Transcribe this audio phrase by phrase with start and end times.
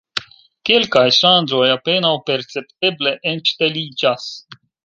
[0.69, 4.31] Kelkaj ŝanĝoj apenaŭ percepteble enŝteliĝas.